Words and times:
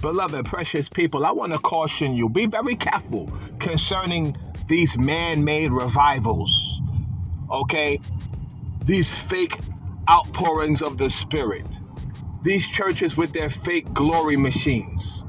Beloved, 0.00 0.46
precious 0.46 0.88
people, 0.88 1.26
I 1.26 1.32
want 1.32 1.52
to 1.52 1.58
caution 1.58 2.14
you 2.14 2.30
be 2.30 2.46
very 2.46 2.74
careful 2.74 3.30
concerning 3.58 4.34
these 4.66 4.96
man 4.96 5.44
made 5.44 5.72
revivals, 5.72 6.80
okay? 7.50 8.00
These 8.84 9.14
fake 9.14 9.58
outpourings 10.08 10.80
of 10.80 10.96
the 10.96 11.10
Spirit, 11.10 11.66
these 12.42 12.66
churches 12.66 13.16
with 13.18 13.32
their 13.34 13.50
fake 13.50 13.92
glory 13.92 14.36
machines. 14.36 15.22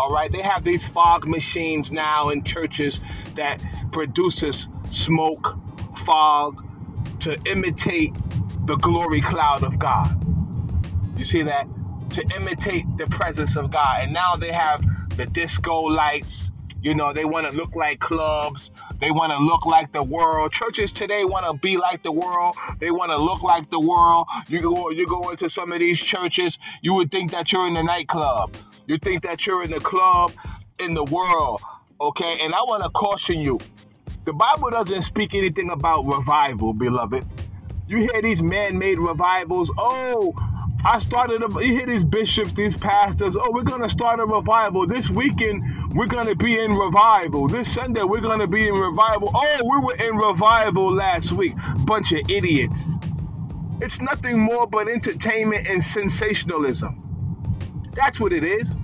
All 0.00 0.10
right, 0.10 0.32
they 0.32 0.42
have 0.42 0.64
these 0.64 0.88
fog 0.88 1.28
machines 1.28 1.92
now 1.92 2.30
in 2.30 2.42
churches 2.42 2.98
that 3.36 3.62
produces 3.92 4.66
smoke, 4.90 5.56
fog 6.04 6.66
to 7.20 7.36
imitate 7.44 8.16
the 8.66 8.74
glory 8.76 9.20
cloud 9.20 9.62
of 9.62 9.78
God. 9.78 10.18
You 11.16 11.24
see 11.24 11.42
that? 11.42 11.68
To 12.12 12.22
imitate 12.36 12.84
the 12.98 13.06
presence 13.06 13.56
of 13.56 13.70
God. 13.70 14.00
And 14.00 14.12
now 14.12 14.36
they 14.36 14.52
have 14.52 14.84
the 15.16 15.24
disco 15.24 15.80
lights. 15.80 16.52
You 16.82 16.94
know, 16.94 17.12
they 17.14 17.24
want 17.24 17.50
to 17.50 17.56
look 17.56 17.74
like 17.74 18.00
clubs. 18.00 18.70
They 19.00 19.10
want 19.10 19.32
to 19.32 19.38
look 19.38 19.64
like 19.64 19.92
the 19.92 20.02
world. 20.02 20.52
Churches 20.52 20.92
today 20.92 21.24
want 21.24 21.46
to 21.46 21.54
be 21.54 21.78
like 21.78 22.02
the 22.02 22.12
world. 22.12 22.54
They 22.80 22.90
want 22.90 23.12
to 23.12 23.16
look 23.16 23.42
like 23.42 23.70
the 23.70 23.80
world. 23.80 24.26
You 24.46 24.60
go, 24.60 24.90
you 24.90 25.06
go 25.06 25.30
into 25.30 25.48
some 25.48 25.72
of 25.72 25.78
these 25.78 25.98
churches, 25.98 26.58
you 26.82 26.92
would 26.94 27.10
think 27.10 27.30
that 27.30 27.50
you're 27.50 27.66
in 27.66 27.74
the 27.74 27.82
nightclub. 27.82 28.54
You 28.86 28.98
think 28.98 29.22
that 29.22 29.46
you're 29.46 29.62
in 29.62 29.70
the 29.70 29.80
club 29.80 30.32
in 30.80 30.92
the 30.92 31.04
world, 31.04 31.62
okay? 32.00 32.40
And 32.40 32.52
I 32.54 32.60
want 32.62 32.82
to 32.82 32.90
caution 32.90 33.38
you. 33.38 33.58
The 34.24 34.32
Bible 34.34 34.68
doesn't 34.70 35.02
speak 35.02 35.34
anything 35.34 35.70
about 35.70 36.04
revival, 36.04 36.74
beloved. 36.74 37.24
You 37.88 37.98
hear 37.98 38.20
these 38.20 38.42
man-made 38.42 38.98
revivals. 38.98 39.70
Oh, 39.78 40.34
I 40.84 40.98
started. 40.98 41.42
A, 41.42 41.64
you 41.64 41.72
hear 41.76 41.86
these 41.86 42.04
bishops, 42.04 42.52
these 42.52 42.76
pastors. 42.76 43.36
Oh, 43.36 43.52
we're 43.52 43.62
gonna 43.62 43.88
start 43.88 44.18
a 44.18 44.24
revival 44.24 44.86
this 44.86 45.08
weekend. 45.08 45.62
We're 45.94 46.06
gonna 46.08 46.34
be 46.34 46.58
in 46.58 46.72
revival 46.74 47.46
this 47.46 47.72
Sunday. 47.72 48.02
We're 48.02 48.20
gonna 48.20 48.48
be 48.48 48.66
in 48.66 48.74
revival. 48.74 49.30
Oh, 49.32 49.60
we 49.62 49.84
were 49.84 49.94
in 49.94 50.16
revival 50.16 50.92
last 50.92 51.30
week. 51.32 51.54
Bunch 51.84 52.10
of 52.12 52.28
idiots. 52.28 52.96
It's 53.80 54.00
nothing 54.00 54.40
more 54.40 54.66
but 54.66 54.88
entertainment 54.88 55.68
and 55.68 55.82
sensationalism. 55.82 56.98
That's 57.94 58.18
what 58.18 58.32
it 58.32 58.42
is. 58.42 58.76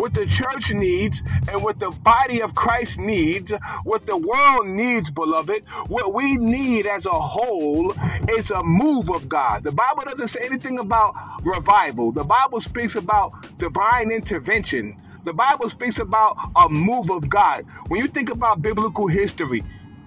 What 0.00 0.14
the 0.14 0.24
church 0.24 0.72
needs 0.72 1.22
and 1.46 1.62
what 1.62 1.78
the 1.78 1.90
body 1.90 2.40
of 2.40 2.54
Christ 2.54 2.98
needs, 2.98 3.52
what 3.84 4.06
the 4.06 4.16
world 4.16 4.66
needs, 4.66 5.10
beloved, 5.10 5.62
what 5.88 6.14
we 6.14 6.38
need 6.38 6.86
as 6.86 7.04
a 7.04 7.10
whole 7.10 7.92
is 8.30 8.50
a 8.50 8.62
move 8.62 9.10
of 9.10 9.28
God. 9.28 9.62
The 9.62 9.72
Bible 9.72 10.04
doesn't 10.06 10.28
say 10.28 10.40
anything 10.42 10.78
about 10.78 11.14
revival, 11.44 12.12
the 12.12 12.24
Bible 12.24 12.62
speaks 12.62 12.94
about 12.94 13.32
divine 13.58 14.10
intervention. 14.10 14.96
The 15.24 15.34
Bible 15.34 15.68
speaks 15.68 15.98
about 15.98 16.38
a 16.56 16.66
move 16.70 17.10
of 17.10 17.28
God. 17.28 17.66
When 17.88 18.00
you 18.00 18.08
think 18.08 18.30
about 18.30 18.62
biblical 18.62 19.06
history, 19.06 19.62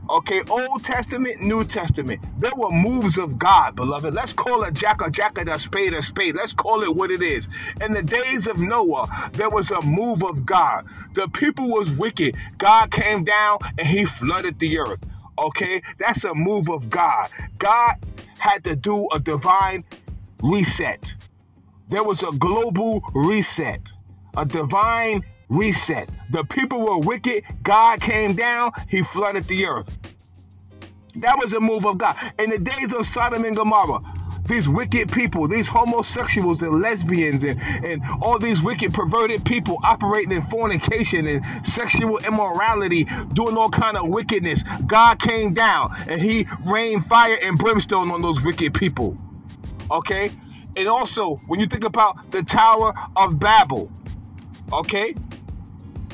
Okay, 0.10 0.42
Old 0.50 0.84
Testament, 0.84 1.42
New 1.42 1.64
Testament. 1.64 2.22
There 2.38 2.52
were 2.58 2.72
moves 2.72 3.18
of 3.18 3.40
God, 3.40 3.76
beloved. 3.78 4.14
Let's 4.14 4.34
call 4.34 4.64
a 4.64 4.72
jack 4.72 5.02
a 5.02 5.10
jack 5.10 5.38
and 5.38 5.48
a 5.48 5.58
spade 5.58 5.94
a 5.94 6.02
spade. 6.02 6.36
Let's 6.36 6.52
call 6.52 6.84
it 6.84 6.94
what 6.94 7.10
it 7.10 7.22
is. 7.22 7.48
In 7.80 7.94
the 7.94 8.04
days 8.04 8.48
of 8.48 8.60
Noah, 8.60 9.32
there 9.34 9.50
was 9.50 9.72
a 9.72 9.82
move 9.82 10.24
of 10.24 10.46
God. 10.46 10.86
The 11.14 11.30
people 11.30 11.70
was 11.70 11.90
wicked. 11.92 12.36
God 12.58 12.92
came 12.92 13.24
down 13.24 13.60
and 13.78 13.88
he 13.88 14.04
flooded 14.04 14.60
the 14.60 14.78
earth. 14.78 15.02
Okay, 15.40 15.82
that's 15.98 16.26
a 16.26 16.34
move 16.34 16.70
of 16.70 16.90
God. 16.90 17.30
God 17.58 17.96
had 18.38 18.64
to 18.66 18.76
do 18.76 19.08
a 19.14 19.20
divine 19.20 19.86
reset. 20.42 21.14
There 21.88 22.04
was 22.04 22.24
a 22.24 22.32
global 22.34 23.02
reset, 23.14 23.92
a 24.36 24.46
divine 24.46 25.24
reset. 25.54 26.10
The 26.32 26.44
people 26.46 26.82
were 26.82 27.00
wicked. 27.00 27.44
God 27.64 28.02
came 28.02 28.36
down. 28.36 28.72
He 28.88 29.04
flooded 29.04 29.48
the 29.48 29.66
earth. 29.66 29.90
That 31.16 31.38
was 31.38 31.54
a 31.54 31.60
move 31.60 31.86
of 31.86 31.98
God. 31.98 32.16
In 32.40 32.50
the 32.50 32.58
days 32.58 32.92
of 32.94 33.06
Sodom 33.06 33.46
and 33.46 33.56
Gomorrah, 33.56 34.02
these 34.46 34.68
wicked 34.68 35.12
people, 35.12 35.48
these 35.48 35.68
homosexuals 35.68 36.62
and 36.64 36.82
lesbians 36.82 37.44
and, 37.44 37.62
and 37.62 38.02
all 38.22 38.38
these 38.38 38.62
wicked 38.62 38.94
perverted 38.94 39.46
people 39.46 39.78
operating 39.84 40.32
in 40.32 40.42
fornication 40.44 41.28
and 41.28 41.66
sexual 41.66 42.18
immorality, 42.20 43.08
doing 43.34 43.58
all 43.58 43.70
kind 43.70 43.96
of 43.96 44.10
wickedness. 44.10 44.64
God 44.86 45.20
came 45.20 45.54
down 45.54 45.96
and 46.08 46.22
he 46.22 46.46
rained 46.66 47.06
fire 47.06 47.38
and 47.42 47.58
brimstone 47.58 48.12
on 48.12 48.22
those 48.22 48.42
wicked 48.44 48.74
people. 48.74 49.18
Okay? 49.90 50.30
And 50.76 50.88
also, 50.88 51.36
when 51.48 51.60
you 51.60 51.68
think 51.68 51.84
about 51.84 52.32
the 52.32 52.44
Tower 52.44 52.94
of 53.16 53.40
Babel, 53.40 53.92
okay? 54.72 55.16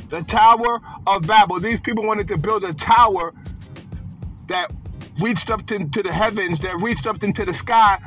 The 0.10 0.24
Tower 0.24 0.82
of 1.06 1.28
Babel. 1.28 1.60
These 1.60 1.80
people 1.80 2.06
wanted 2.06 2.28
to 2.30 2.38
build 2.38 2.64
a 2.64 2.74
tower 2.74 3.34
that 4.48 4.72
reached 5.20 5.52
up 5.52 5.66
to, 5.68 5.88
to 5.88 6.04
the 6.04 6.12
heavens, 6.12 6.60
that 6.60 6.76
reached 6.78 7.06
up 7.06 7.24
into 7.24 7.46
the 7.46 7.54
sky. 7.54 8.00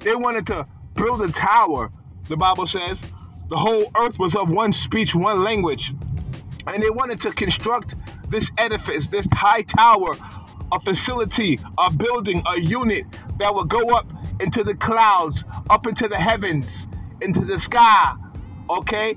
They 0.00 0.16
wanted 0.16 0.46
to 0.48 0.66
build 0.94 1.22
a 1.22 1.30
tower, 1.30 1.92
the 2.28 2.36
Bible 2.36 2.66
says. 2.66 3.02
The 3.48 3.56
whole 3.56 3.90
earth 3.96 4.18
was 4.18 4.34
of 4.34 4.50
one 4.50 4.72
speech, 4.72 5.14
one 5.14 5.42
language. 5.44 5.92
And 6.66 6.82
they 6.82 6.90
wanted 6.90 7.20
to 7.20 7.32
construct 7.32 7.94
this 8.28 8.50
edifice, 8.58 9.08
this 9.08 9.26
high 9.32 9.62
tower, 9.62 10.16
a 10.72 10.80
facility, 10.80 11.58
a 11.78 11.92
building, 11.92 12.42
a 12.46 12.60
unit 12.60 13.04
that 13.38 13.54
would 13.54 13.68
go 13.68 13.90
up 13.90 14.06
into 14.40 14.64
the 14.64 14.74
clouds, 14.74 15.44
up 15.68 15.86
into 15.86 16.08
the 16.08 16.16
heavens, 16.16 16.86
into 17.20 17.44
the 17.44 17.58
sky. 17.58 18.14
Okay? 18.68 19.16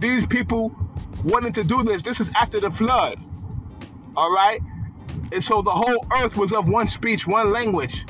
These 0.00 0.26
people 0.26 0.74
wanted 1.24 1.54
to 1.54 1.64
do 1.64 1.82
this. 1.82 2.02
This 2.02 2.20
is 2.20 2.30
after 2.34 2.60
the 2.60 2.70
flood. 2.70 3.18
All 4.16 4.32
right? 4.32 4.60
And 5.32 5.42
so 5.42 5.62
the 5.62 5.70
whole 5.70 6.06
earth 6.16 6.36
was 6.36 6.52
of 6.52 6.68
one 6.68 6.86
speech, 6.86 7.26
one 7.26 7.50
language. 7.52 8.04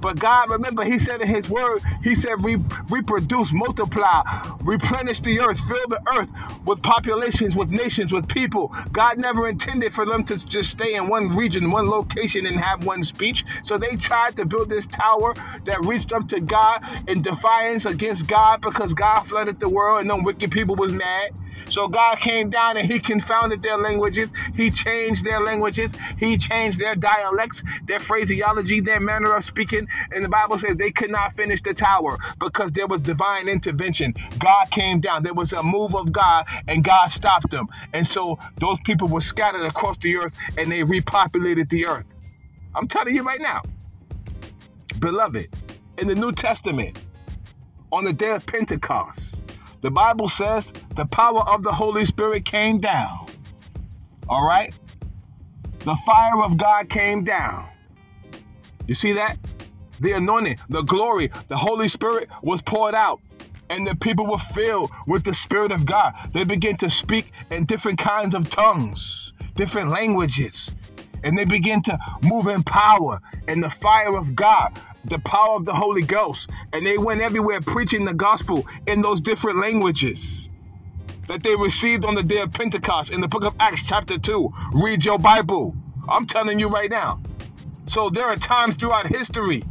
But 0.00 0.18
God, 0.18 0.50
remember, 0.50 0.84
He 0.84 0.98
said 0.98 1.20
in 1.20 1.28
His 1.28 1.48
word, 1.48 1.82
He 2.02 2.14
said, 2.14 2.42
Re- 2.44 2.62
reproduce, 2.88 3.52
multiply, 3.52 4.22
replenish 4.62 5.20
the 5.20 5.40
earth, 5.40 5.58
fill 5.66 5.88
the 5.88 6.00
earth 6.18 6.30
with 6.64 6.82
populations, 6.82 7.56
with 7.56 7.70
nations, 7.70 8.12
with 8.12 8.28
people. 8.28 8.72
God 8.92 9.18
never 9.18 9.48
intended 9.48 9.92
for 9.92 10.06
them 10.06 10.22
to 10.24 10.36
just 10.46 10.70
stay 10.70 10.94
in 10.94 11.08
one 11.08 11.34
region, 11.36 11.70
one 11.70 11.88
location, 11.88 12.46
and 12.46 12.60
have 12.60 12.84
one 12.84 13.02
speech. 13.02 13.44
So 13.62 13.76
they 13.76 13.96
tried 13.96 14.36
to 14.36 14.44
build 14.44 14.68
this 14.68 14.86
tower 14.86 15.34
that 15.64 15.80
reached 15.80 16.12
up 16.12 16.28
to 16.28 16.40
God 16.40 16.84
in 17.08 17.22
defiance 17.22 17.84
against 17.84 18.26
God 18.26 18.60
because 18.60 18.94
God 18.94 19.24
flooded 19.24 19.58
the 19.58 19.68
world 19.68 20.00
and 20.00 20.10
then 20.10 20.22
wicked 20.22 20.50
people 20.50 20.76
was 20.76 20.92
mad. 20.92 21.30
So 21.68 21.86
God 21.86 22.18
came 22.18 22.50
down 22.50 22.76
and 22.76 22.90
he 22.90 22.98
confounded 22.98 23.62
their 23.62 23.76
languages. 23.76 24.30
He 24.54 24.70
changed 24.70 25.24
their 25.24 25.40
languages. 25.40 25.92
He 26.18 26.36
changed 26.36 26.78
their 26.78 26.94
dialects, 26.94 27.62
their 27.86 28.00
phraseology, 28.00 28.80
their 28.80 29.00
manner 29.00 29.34
of 29.34 29.44
speaking. 29.44 29.86
And 30.12 30.24
the 30.24 30.28
Bible 30.28 30.58
says 30.58 30.76
they 30.76 30.90
could 30.90 31.10
not 31.10 31.34
finish 31.36 31.62
the 31.62 31.74
tower 31.74 32.18
because 32.40 32.72
there 32.72 32.86
was 32.86 33.00
divine 33.00 33.48
intervention. 33.48 34.14
God 34.38 34.70
came 34.70 35.00
down. 35.00 35.22
There 35.22 35.34
was 35.34 35.52
a 35.52 35.62
move 35.62 35.94
of 35.94 36.12
God 36.12 36.46
and 36.66 36.82
God 36.82 37.08
stopped 37.08 37.50
them. 37.50 37.66
And 37.92 38.06
so 38.06 38.38
those 38.58 38.78
people 38.84 39.08
were 39.08 39.20
scattered 39.20 39.64
across 39.66 39.98
the 39.98 40.16
earth 40.16 40.34
and 40.56 40.70
they 40.70 40.80
repopulated 40.80 41.68
the 41.68 41.86
earth. 41.86 42.06
I'm 42.74 42.88
telling 42.88 43.14
you 43.14 43.24
right 43.24 43.40
now, 43.40 43.62
beloved, 45.00 45.48
in 45.98 46.08
the 46.08 46.14
New 46.14 46.32
Testament, 46.32 47.00
on 47.90 48.04
the 48.04 48.12
day 48.12 48.30
of 48.30 48.46
Pentecost, 48.46 49.37
the 49.80 49.90
Bible 49.90 50.28
says 50.28 50.72
the 50.96 51.06
power 51.06 51.40
of 51.40 51.62
the 51.62 51.72
Holy 51.72 52.04
Spirit 52.04 52.44
came 52.44 52.80
down. 52.80 53.26
All 54.28 54.46
right? 54.46 54.74
The 55.80 55.96
fire 56.04 56.42
of 56.42 56.58
God 56.58 56.88
came 56.88 57.24
down. 57.24 57.68
You 58.86 58.94
see 58.94 59.12
that? 59.12 59.38
The 60.00 60.12
anointing, 60.12 60.58
the 60.68 60.82
glory, 60.82 61.30
the 61.48 61.56
Holy 61.56 61.88
Spirit 61.88 62.28
was 62.42 62.60
poured 62.60 62.94
out. 62.94 63.20
And 63.70 63.86
the 63.86 63.94
people 63.94 64.26
were 64.26 64.38
filled 64.38 64.90
with 65.06 65.24
the 65.24 65.34
Spirit 65.34 65.72
of 65.72 65.84
God. 65.84 66.14
They 66.32 66.44
began 66.44 66.76
to 66.78 66.90
speak 66.90 67.32
in 67.50 67.66
different 67.66 67.98
kinds 67.98 68.34
of 68.34 68.48
tongues, 68.48 69.32
different 69.56 69.90
languages. 69.90 70.70
And 71.22 71.36
they 71.36 71.44
began 71.44 71.82
to 71.82 71.98
move 72.22 72.46
in 72.46 72.62
power 72.62 73.20
and 73.46 73.62
the 73.62 73.70
fire 73.70 74.16
of 74.16 74.34
God 74.34 74.80
the 75.04 75.18
power 75.20 75.56
of 75.56 75.64
the 75.64 75.74
Holy 75.74 76.02
Ghost. 76.02 76.50
And 76.72 76.86
they 76.86 76.98
went 76.98 77.20
everywhere 77.20 77.60
preaching 77.60 78.04
the 78.04 78.14
gospel 78.14 78.66
in 78.86 79.02
those 79.02 79.20
different 79.20 79.60
languages 79.60 80.50
that 81.28 81.42
they 81.42 81.54
received 81.56 82.04
on 82.04 82.14
the 82.14 82.22
day 82.22 82.40
of 82.40 82.52
Pentecost 82.52 83.10
in 83.10 83.20
the 83.20 83.28
book 83.28 83.44
of 83.44 83.54
Acts, 83.60 83.82
chapter 83.86 84.18
2. 84.18 84.52
Read 84.72 85.04
your 85.04 85.18
Bible. 85.18 85.74
I'm 86.08 86.26
telling 86.26 86.58
you 86.58 86.68
right 86.68 86.90
now. 86.90 87.20
So 87.86 88.10
there 88.10 88.26
are 88.26 88.36
times 88.36 88.76
throughout 88.76 89.06
history 89.06 89.62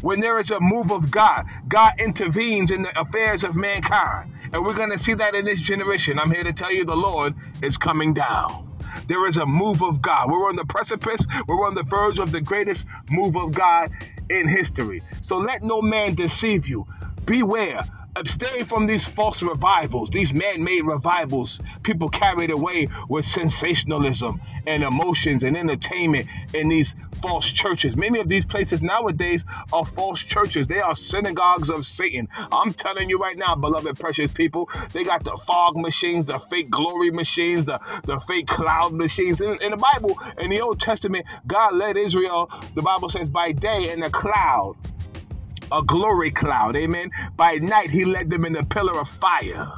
when 0.00 0.20
there 0.20 0.38
is 0.38 0.50
a 0.50 0.60
move 0.60 0.92
of 0.92 1.10
God, 1.10 1.46
God 1.66 1.92
intervenes 1.98 2.70
in 2.70 2.82
the 2.82 3.00
affairs 3.00 3.42
of 3.42 3.56
mankind. 3.56 4.32
And 4.52 4.64
we're 4.64 4.74
going 4.74 4.90
to 4.90 4.98
see 4.98 5.14
that 5.14 5.34
in 5.34 5.44
this 5.44 5.60
generation. 5.60 6.18
I'm 6.18 6.30
here 6.30 6.44
to 6.44 6.52
tell 6.52 6.72
you 6.72 6.84
the 6.84 6.94
Lord 6.94 7.34
is 7.62 7.76
coming 7.76 8.14
down. 8.14 8.64
There 9.08 9.26
is 9.26 9.36
a 9.36 9.46
move 9.46 9.82
of 9.82 10.00
God. 10.00 10.30
We're 10.30 10.48
on 10.48 10.56
the 10.56 10.64
precipice, 10.64 11.26
we're 11.46 11.66
on 11.66 11.74
the 11.74 11.82
verge 11.82 12.18
of 12.18 12.32
the 12.32 12.40
greatest 12.40 12.84
move 13.10 13.36
of 13.36 13.52
God 13.52 13.90
in 14.30 14.48
history. 14.48 15.02
So 15.20 15.38
let 15.38 15.62
no 15.62 15.80
man 15.82 16.14
deceive 16.14 16.66
you. 16.66 16.86
Beware 17.24 17.84
Abstain 18.18 18.64
from 18.64 18.86
these 18.86 19.06
false 19.06 19.42
revivals, 19.42 20.10
these 20.10 20.32
man 20.32 20.64
made 20.64 20.82
revivals. 20.82 21.60
People 21.84 22.08
carried 22.08 22.50
away 22.50 22.88
with 23.08 23.24
sensationalism 23.24 24.40
and 24.66 24.82
emotions 24.82 25.44
and 25.44 25.56
entertainment 25.56 26.26
and 26.52 26.70
these 26.70 26.96
false 27.20 27.46
churches. 27.46 27.96
Many 27.96 28.20
of 28.20 28.28
these 28.28 28.44
places 28.44 28.82
nowadays 28.82 29.44
are 29.72 29.84
false 29.84 30.20
churches. 30.20 30.66
They 30.66 30.80
are 30.80 30.94
synagogues 30.94 31.70
of 31.70 31.84
Satan. 31.84 32.28
I'm 32.52 32.72
telling 32.72 33.08
you 33.08 33.18
right 33.18 33.36
now, 33.36 33.54
beloved, 33.54 33.98
precious 33.98 34.30
people, 34.30 34.68
they 34.92 35.04
got 35.04 35.24
the 35.24 35.36
fog 35.46 35.76
machines, 35.76 36.26
the 36.26 36.38
fake 36.38 36.70
glory 36.70 37.10
machines, 37.10 37.66
the, 37.66 37.80
the 38.04 38.20
fake 38.20 38.46
cloud 38.46 38.92
machines. 38.92 39.40
In, 39.40 39.58
in 39.62 39.70
the 39.70 39.76
Bible, 39.76 40.18
in 40.38 40.50
the 40.50 40.60
Old 40.60 40.80
Testament, 40.80 41.26
God 41.46 41.74
led 41.74 41.96
Israel, 41.96 42.50
the 42.74 42.82
Bible 42.82 43.08
says, 43.08 43.28
by 43.28 43.52
day 43.52 43.90
in 43.90 44.02
a 44.02 44.10
cloud 44.10 44.76
a 45.70 45.82
glory 45.82 46.30
cloud. 46.30 46.76
Amen. 46.76 47.10
By 47.36 47.56
night, 47.56 47.90
he 47.90 48.04
led 48.04 48.30
them 48.30 48.44
in 48.44 48.54
the 48.54 48.62
pillar 48.62 48.98
of 48.98 49.08
fire. 49.08 49.70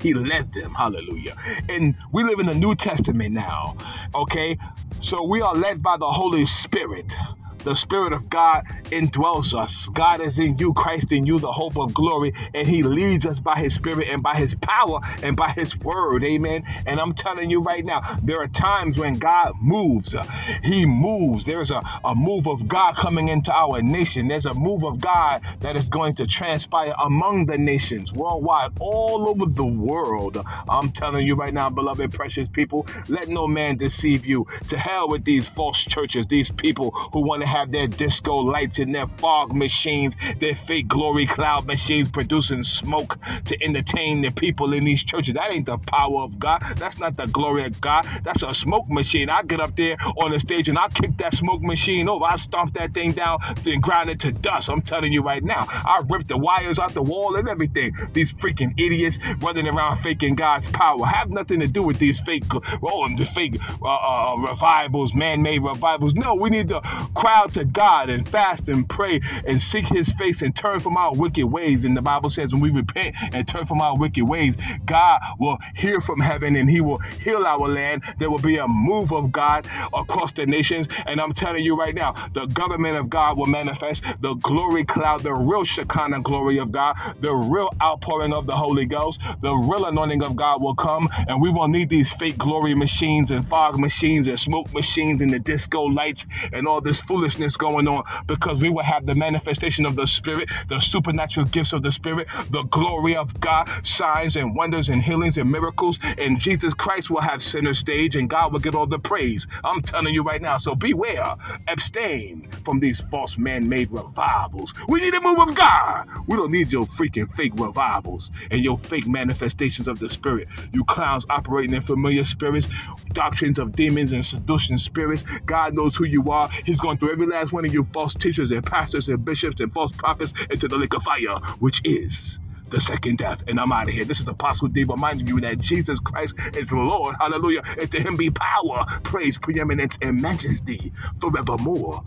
He 0.00 0.14
led 0.14 0.52
them. 0.52 0.74
Hallelujah. 0.74 1.36
And 1.68 1.96
we 2.12 2.22
live 2.22 2.38
in 2.38 2.46
the 2.46 2.54
New 2.54 2.74
Testament 2.74 3.34
now. 3.34 3.76
Okay. 4.14 4.58
So 5.00 5.22
we 5.22 5.40
are 5.40 5.54
led 5.54 5.82
by 5.82 5.96
the 5.96 6.10
Holy 6.10 6.44
Spirit 6.46 7.14
the 7.64 7.74
Spirit 7.74 8.12
of 8.12 8.28
God 8.30 8.64
indwells 8.86 9.58
us. 9.58 9.88
God 9.88 10.20
is 10.20 10.38
in 10.38 10.56
you, 10.58 10.72
Christ 10.74 11.12
in 11.12 11.26
you, 11.26 11.38
the 11.38 11.52
hope 11.52 11.76
of 11.76 11.92
glory, 11.94 12.32
and 12.54 12.66
He 12.66 12.82
leads 12.82 13.26
us 13.26 13.40
by 13.40 13.56
His 13.56 13.74
Spirit 13.74 14.08
and 14.08 14.22
by 14.22 14.34
His 14.34 14.54
power 14.54 15.00
and 15.22 15.36
by 15.36 15.50
His 15.50 15.76
word. 15.78 16.24
Amen. 16.24 16.64
And 16.86 17.00
I'm 17.00 17.14
telling 17.14 17.50
you 17.50 17.60
right 17.60 17.84
now, 17.84 18.00
there 18.22 18.40
are 18.40 18.48
times 18.48 18.98
when 18.98 19.18
God 19.18 19.52
moves. 19.60 20.14
He 20.62 20.86
moves. 20.86 21.44
There's 21.44 21.70
a, 21.70 21.82
a 22.04 22.14
move 22.14 22.46
of 22.46 22.68
God 22.68 22.96
coming 22.96 23.28
into 23.28 23.52
our 23.52 23.82
nation. 23.82 24.28
There's 24.28 24.46
a 24.46 24.54
move 24.54 24.84
of 24.84 25.00
God 25.00 25.42
that 25.60 25.76
is 25.76 25.88
going 25.88 26.14
to 26.14 26.26
transpire 26.26 26.94
among 27.02 27.46
the 27.46 27.58
nations 27.58 28.12
worldwide, 28.12 28.72
all 28.80 29.28
over 29.28 29.46
the 29.46 29.64
world. 29.64 30.38
I'm 30.68 30.92
telling 30.92 31.26
you 31.26 31.34
right 31.34 31.52
now, 31.52 31.70
beloved, 31.70 32.12
precious 32.12 32.48
people, 32.48 32.86
let 33.08 33.28
no 33.28 33.46
man 33.46 33.76
deceive 33.76 34.26
you. 34.26 34.46
To 34.68 34.78
hell 34.78 35.08
with 35.08 35.24
these 35.24 35.48
false 35.48 35.78
churches, 35.78 36.26
these 36.26 36.50
people 36.50 36.90
who 37.12 37.20
want 37.20 37.42
to 37.42 37.47
have 37.48 37.72
their 37.72 37.86
disco 37.86 38.36
lights 38.36 38.78
and 38.78 38.94
their 38.94 39.06
fog 39.18 39.54
machines, 39.54 40.14
their 40.38 40.54
fake 40.54 40.88
glory 40.88 41.26
cloud 41.26 41.66
machines 41.66 42.08
producing 42.08 42.62
smoke 42.62 43.18
to 43.46 43.62
entertain 43.62 44.22
the 44.22 44.30
people 44.30 44.72
in 44.72 44.84
these 44.84 45.02
churches. 45.02 45.34
That 45.34 45.52
ain't 45.52 45.66
the 45.66 45.78
power 45.78 46.20
of 46.20 46.38
God. 46.38 46.62
That's 46.76 46.98
not 46.98 47.16
the 47.16 47.26
glory 47.26 47.64
of 47.64 47.80
God. 47.80 48.06
That's 48.24 48.42
a 48.42 48.54
smoke 48.54 48.88
machine. 48.88 49.30
I 49.30 49.42
get 49.42 49.60
up 49.60 49.74
there 49.76 49.96
on 50.18 50.32
the 50.32 50.40
stage 50.40 50.68
and 50.68 50.78
I 50.78 50.88
kick 50.88 51.16
that 51.18 51.34
smoke 51.34 51.62
machine 51.62 52.08
over. 52.08 52.24
I 52.24 52.36
stomp 52.36 52.74
that 52.74 52.92
thing 52.94 53.12
down, 53.12 53.38
then 53.62 53.80
grind 53.80 54.10
it 54.10 54.20
to 54.20 54.32
dust. 54.32 54.68
I'm 54.68 54.82
telling 54.82 55.12
you 55.12 55.22
right 55.22 55.42
now. 55.42 55.66
I 55.68 56.02
rip 56.08 56.26
the 56.26 56.36
wires 56.36 56.78
out 56.78 56.92
the 56.94 57.02
wall 57.02 57.36
and 57.36 57.48
everything. 57.48 57.94
These 58.12 58.32
freaking 58.34 58.78
idiots 58.78 59.18
running 59.40 59.66
around 59.66 60.02
faking 60.02 60.34
God's 60.34 60.68
power 60.68 61.06
have 61.06 61.30
nothing 61.30 61.60
to 61.60 61.66
do 61.66 61.82
with 61.82 61.98
these 61.98 62.20
fake, 62.20 62.44
oh, 62.82 63.08
the 63.16 63.24
fake 63.24 63.56
uh, 63.82 63.86
uh, 63.86 64.36
revivals, 64.36 65.14
man-made 65.14 65.62
revivals. 65.62 66.14
No, 66.14 66.34
we 66.34 66.50
need 66.50 66.68
to 66.68 66.80
crowd 67.14 67.37
out 67.38 67.54
to 67.54 67.64
God 67.64 68.10
and 68.10 68.28
fast 68.28 68.68
and 68.68 68.88
pray 68.88 69.20
and 69.46 69.62
seek 69.62 69.86
his 69.86 70.10
face 70.14 70.42
and 70.42 70.54
turn 70.56 70.80
from 70.80 70.96
our 70.96 71.14
wicked 71.14 71.46
ways. 71.46 71.84
And 71.84 71.96
the 71.96 72.02
Bible 72.02 72.30
says 72.30 72.52
when 72.52 72.60
we 72.60 72.70
repent 72.70 73.14
and 73.32 73.46
turn 73.46 73.64
from 73.64 73.80
our 73.80 73.96
wicked 73.96 74.24
ways, 74.24 74.56
God 74.84 75.20
will 75.38 75.56
hear 75.76 76.00
from 76.00 76.18
heaven 76.18 76.56
and 76.56 76.68
he 76.68 76.80
will 76.80 76.98
heal 77.22 77.46
our 77.46 77.68
land. 77.68 78.02
There 78.18 78.28
will 78.28 78.40
be 78.40 78.56
a 78.56 78.66
move 78.66 79.12
of 79.12 79.30
God 79.30 79.68
across 79.94 80.32
the 80.32 80.46
nations. 80.46 80.88
And 81.06 81.20
I'm 81.20 81.32
telling 81.32 81.64
you 81.64 81.78
right 81.78 81.94
now, 81.94 82.14
the 82.34 82.46
government 82.46 82.96
of 82.96 83.08
God 83.08 83.38
will 83.38 83.46
manifest 83.46 84.02
the 84.20 84.34
glory 84.34 84.84
cloud, 84.84 85.22
the 85.22 85.32
real 85.32 85.62
Shekinah 85.62 86.22
glory 86.22 86.58
of 86.58 86.72
God, 86.72 86.96
the 87.20 87.32
real 87.32 87.72
outpouring 87.80 88.32
of 88.32 88.46
the 88.48 88.56
Holy 88.56 88.84
Ghost, 88.84 89.20
the 89.42 89.54
real 89.54 89.84
anointing 89.84 90.24
of 90.24 90.34
God 90.34 90.60
will 90.60 90.74
come. 90.74 91.08
And 91.28 91.40
we 91.40 91.50
won't 91.50 91.70
need 91.70 91.88
these 91.88 92.12
fake 92.14 92.36
glory 92.36 92.74
machines 92.74 93.30
and 93.30 93.46
fog 93.48 93.78
machines 93.78 94.26
and 94.26 94.38
smoke 94.38 94.74
machines 94.74 95.20
and 95.20 95.32
the 95.32 95.38
disco 95.38 95.82
lights 95.84 96.26
and 96.52 96.66
all 96.66 96.80
this 96.80 97.00
foolishness 97.00 97.27
foolishness 97.28 97.56
going 97.56 97.86
on 97.86 98.04
because 98.26 98.58
we 98.58 98.70
will 98.70 98.82
have 98.82 99.04
the 99.04 99.14
manifestation 99.14 99.84
of 99.84 99.96
the 99.96 100.06
Spirit, 100.06 100.48
the 100.68 100.78
supernatural 100.80 101.46
gifts 101.46 101.72
of 101.74 101.82
the 101.82 101.92
Spirit, 101.92 102.26
the 102.50 102.62
glory 102.64 103.16
of 103.16 103.38
God, 103.40 103.68
signs 103.82 104.36
and 104.36 104.54
wonders 104.56 104.88
and 104.88 105.02
healings 105.02 105.36
and 105.36 105.50
miracles. 105.50 105.98
And 106.16 106.40
Jesus 106.40 106.72
Christ 106.72 107.10
will 107.10 107.20
have 107.20 107.42
center 107.42 107.74
stage 107.74 108.16
and 108.16 108.30
God 108.30 108.52
will 108.52 108.60
get 108.60 108.74
all 108.74 108.86
the 108.86 108.98
praise. 108.98 109.46
I'm 109.62 109.82
telling 109.82 110.14
you 110.14 110.22
right 110.22 110.40
now. 110.40 110.56
So 110.56 110.74
beware, 110.74 111.34
abstain 111.66 112.48
from 112.64 112.80
these 112.80 113.02
false 113.10 113.36
man 113.36 113.68
made 113.68 113.90
revivals. 113.90 114.72
We 114.88 115.00
need 115.00 115.14
a 115.14 115.20
move 115.20 115.38
of 115.40 115.54
God. 115.54 116.06
We 116.26 116.36
don't 116.36 116.50
need 116.50 116.72
your 116.72 116.86
freaking 116.86 117.30
fake 117.34 117.52
revivals 117.56 118.30
and 118.50 118.64
your 118.64 118.78
fake 118.78 119.06
manifestations 119.06 119.86
of 119.86 119.98
the 119.98 120.08
Spirit. 120.08 120.48
You 120.72 120.84
clowns 120.84 121.26
operating 121.28 121.74
in 121.74 121.82
familiar 121.82 122.24
spirits, 122.24 122.68
doctrines 123.12 123.58
of 123.58 123.74
demons 123.74 124.12
and 124.12 124.24
seduction 124.24 124.78
spirits. 124.78 125.24
God 125.44 125.74
knows 125.74 125.94
who 125.94 126.04
you 126.04 126.30
are. 126.30 126.48
He's 126.64 126.78
going 126.78 126.98
through 126.98 127.10
every 127.20 127.34
last 127.34 127.52
one 127.52 127.64
of 127.64 127.74
you 127.74 127.84
false 127.92 128.14
teachers 128.14 128.52
and 128.52 128.64
pastors 128.64 129.08
and 129.08 129.24
bishops 129.24 129.60
and 129.60 129.72
false 129.72 129.90
prophets 129.90 130.32
into 130.50 130.68
the 130.68 130.78
lake 130.78 130.94
of 130.94 131.02
fire, 131.02 131.34
which 131.58 131.80
is 131.84 132.38
the 132.70 132.80
second 132.80 133.18
death. 133.18 133.42
And 133.48 133.58
I'm 133.58 133.72
out 133.72 133.88
of 133.88 133.94
here. 133.94 134.04
This 134.04 134.20
is 134.20 134.28
Apostle 134.28 134.68
D 134.68 134.84
reminding 134.84 135.26
you 135.26 135.40
that 135.40 135.58
Jesus 135.58 135.98
Christ 135.98 136.36
is 136.54 136.68
the 136.68 136.76
Lord. 136.76 137.16
Hallelujah. 137.18 137.62
And 137.80 137.90
to 137.90 138.00
him 138.00 138.14
be 138.14 138.30
power, 138.30 138.86
praise, 139.02 139.36
preeminence, 139.36 139.98
and 140.00 140.22
majesty 140.22 140.92
forevermore. 141.20 142.04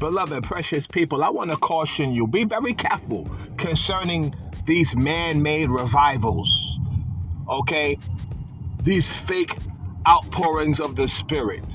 Beloved, 0.00 0.44
precious 0.44 0.86
people, 0.86 1.22
I 1.22 1.28
want 1.28 1.50
to 1.50 1.58
caution 1.58 2.12
you 2.12 2.26
be 2.26 2.44
very 2.44 2.72
careful 2.72 3.30
concerning 3.58 4.34
these 4.66 4.96
man 4.96 5.42
made 5.42 5.68
revivals. 5.68 6.78
Okay? 7.46 7.98
These 8.82 9.12
fake 9.12 9.58
outpourings 10.08 10.80
of 10.80 10.96
the 10.96 11.06
Spirit. 11.06 11.66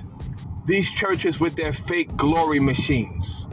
These 0.66 0.90
churches 0.90 1.40
with 1.40 1.56
their 1.56 1.72
fake 1.72 2.18
glory 2.18 2.60
machines. 2.60 3.46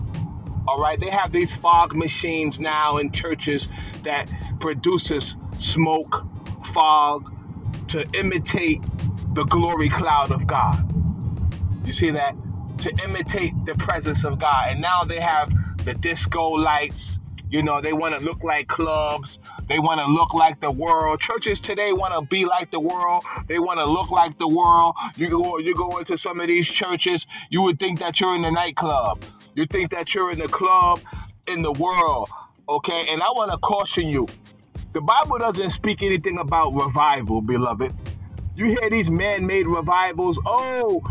All 0.66 0.78
right? 0.78 0.98
They 0.98 1.10
have 1.10 1.32
these 1.32 1.54
fog 1.54 1.94
machines 1.94 2.58
now 2.58 2.96
in 2.96 3.12
churches 3.12 3.68
that 4.04 4.26
produces 4.58 5.36
smoke, 5.58 6.24
fog 6.72 7.30
to 7.88 8.08
imitate 8.14 8.80
the 9.34 9.44
glory 9.44 9.90
cloud 9.90 10.32
of 10.32 10.46
God. 10.46 10.82
You 11.84 11.92
see 11.92 12.10
that? 12.12 12.34
To 12.82 13.04
imitate 13.04 13.52
the 13.64 13.74
presence 13.74 14.24
of 14.24 14.38
God. 14.38 14.68
And 14.70 14.80
now 14.80 15.04
they 15.04 15.20
have 15.20 15.52
the 15.84 15.94
disco 15.94 16.48
lights. 16.48 17.18
You 17.48 17.62
know, 17.62 17.80
they 17.80 17.92
want 17.92 18.18
to 18.18 18.24
look 18.24 18.42
like 18.42 18.66
clubs. 18.66 19.38
They 19.68 19.78
want 19.78 20.00
to 20.00 20.06
look 20.06 20.32
like 20.32 20.60
the 20.60 20.70
world. 20.70 21.20
Churches 21.20 21.60
today 21.60 21.92
want 21.92 22.14
to 22.14 22.22
be 22.22 22.44
like 22.44 22.70
the 22.70 22.80
world. 22.80 23.24
They 23.46 23.58
want 23.58 23.78
to 23.78 23.84
look 23.84 24.10
like 24.10 24.38
the 24.38 24.48
world. 24.48 24.94
You 25.16 25.28
go, 25.28 25.58
you 25.58 25.74
go 25.74 25.98
into 25.98 26.16
some 26.16 26.40
of 26.40 26.46
these 26.46 26.66
churches, 26.66 27.26
you 27.50 27.62
would 27.62 27.78
think 27.78 27.98
that 27.98 28.20
you're 28.20 28.34
in 28.34 28.42
the 28.42 28.50
nightclub. 28.50 29.22
You 29.54 29.66
think 29.66 29.90
that 29.90 30.14
you're 30.14 30.32
in 30.32 30.38
the 30.38 30.48
club 30.48 31.00
in 31.46 31.62
the 31.62 31.72
world. 31.72 32.30
Okay, 32.68 33.06
and 33.10 33.22
I 33.22 33.26
want 33.26 33.50
to 33.50 33.58
caution 33.58 34.08
you. 34.08 34.26
The 34.92 35.00
Bible 35.00 35.38
doesn't 35.38 35.70
speak 35.70 36.02
anything 36.02 36.38
about 36.38 36.74
revival, 36.74 37.42
beloved. 37.42 37.92
You 38.56 38.66
hear 38.66 38.90
these 38.90 39.10
man-made 39.10 39.66
revivals. 39.66 40.38
Oh, 40.46 41.02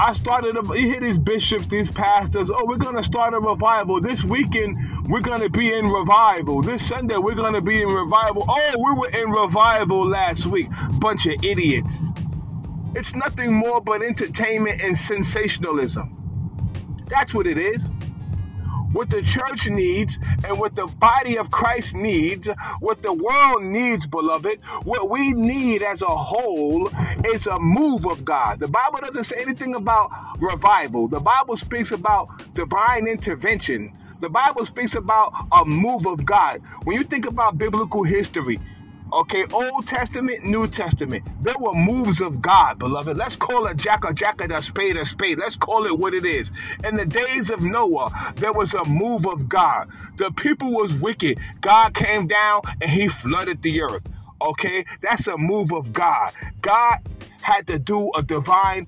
I 0.00 0.12
started, 0.12 0.56
a, 0.56 0.78
you 0.78 0.86
hear 0.86 1.00
these 1.00 1.18
bishops, 1.18 1.66
these 1.66 1.90
pastors, 1.90 2.50
oh, 2.50 2.64
we're 2.66 2.76
going 2.76 2.94
to 2.94 3.02
start 3.02 3.34
a 3.34 3.38
revival. 3.40 4.00
This 4.00 4.22
weekend, 4.22 4.76
we're 5.08 5.20
going 5.20 5.40
to 5.40 5.50
be 5.50 5.74
in 5.74 5.88
revival. 5.88 6.62
This 6.62 6.86
Sunday, 6.86 7.16
we're 7.16 7.34
going 7.34 7.54
to 7.54 7.60
be 7.60 7.82
in 7.82 7.88
revival. 7.88 8.44
Oh, 8.48 8.74
we 8.76 9.00
were 9.00 9.08
in 9.08 9.30
revival 9.30 10.06
last 10.06 10.46
week. 10.46 10.68
Bunch 11.00 11.26
of 11.26 11.42
idiots. 11.42 12.10
It's 12.94 13.14
nothing 13.16 13.52
more 13.52 13.80
but 13.80 14.02
entertainment 14.02 14.80
and 14.80 14.96
sensationalism. 14.96 16.14
That's 17.08 17.34
what 17.34 17.48
it 17.48 17.58
is 17.58 17.90
what 18.92 19.10
the 19.10 19.22
church 19.22 19.68
needs 19.68 20.18
and 20.44 20.58
what 20.58 20.74
the 20.74 20.86
body 20.86 21.38
of 21.38 21.50
Christ 21.50 21.94
needs, 21.94 22.48
what 22.80 23.02
the 23.02 23.12
world 23.12 23.62
needs, 23.62 24.06
beloved, 24.06 24.60
what 24.84 25.10
we 25.10 25.32
need 25.32 25.82
as 25.82 26.02
a 26.02 26.06
whole 26.06 26.90
is 27.26 27.46
a 27.46 27.58
move 27.58 28.06
of 28.06 28.24
God. 28.24 28.60
The 28.60 28.68
Bible 28.68 28.98
doesn't 29.00 29.24
say 29.24 29.36
anything 29.40 29.74
about 29.74 30.10
revival, 30.40 31.08
the 31.08 31.20
Bible 31.20 31.56
speaks 31.56 31.90
about 31.92 32.28
divine 32.54 33.06
intervention. 33.06 33.92
The 34.20 34.28
Bible 34.28 34.66
speaks 34.66 34.96
about 34.96 35.32
a 35.52 35.64
move 35.64 36.04
of 36.04 36.26
God. 36.26 36.60
When 36.82 36.96
you 36.96 37.04
think 37.04 37.26
about 37.26 37.56
biblical 37.56 38.02
history, 38.02 38.58
Okay, 39.10 39.46
Old 39.52 39.86
Testament, 39.86 40.44
New 40.44 40.68
Testament. 40.68 41.26
There 41.40 41.56
were 41.58 41.72
moves 41.72 42.20
of 42.20 42.42
God, 42.42 42.78
beloved. 42.78 43.16
Let's 43.16 43.36
call 43.36 43.66
a 43.66 43.74
jack 43.74 44.04
a 44.04 44.12
jack 44.12 44.42
a 44.42 44.60
spade 44.60 44.98
a 44.98 45.06
spade. 45.06 45.38
Let's 45.38 45.56
call 45.56 45.86
it 45.86 45.98
what 45.98 46.12
it 46.12 46.26
is. 46.26 46.50
In 46.84 46.94
the 46.94 47.06
days 47.06 47.48
of 47.48 47.62
Noah, 47.62 48.34
there 48.36 48.52
was 48.52 48.74
a 48.74 48.84
move 48.84 49.26
of 49.26 49.48
God. 49.48 49.88
The 50.18 50.30
people 50.32 50.72
was 50.72 50.92
wicked. 50.94 51.38
God 51.62 51.94
came 51.94 52.26
down 52.26 52.60
and 52.82 52.90
he 52.90 53.08
flooded 53.08 53.62
the 53.62 53.80
earth. 53.80 54.06
Okay, 54.42 54.84
that's 55.00 55.26
a 55.26 55.38
move 55.38 55.72
of 55.72 55.92
God. 55.92 56.32
God 56.60 56.98
had 57.40 57.66
to 57.68 57.78
do 57.78 58.10
a 58.14 58.22
divine 58.22 58.86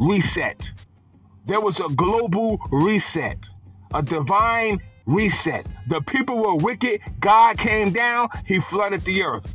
reset. 0.00 0.72
There 1.46 1.60
was 1.60 1.78
a 1.78 1.88
global 1.88 2.60
reset, 2.72 3.48
a 3.94 4.02
divine 4.02 4.80
reset. 5.06 5.66
The 5.88 6.00
people 6.00 6.38
were 6.38 6.56
wicked. 6.56 7.00
God 7.20 7.58
came 7.58 7.92
down. 7.92 8.28
He 8.46 8.60
flooded 8.60 9.04
the 9.04 9.22
earth. 9.22 9.46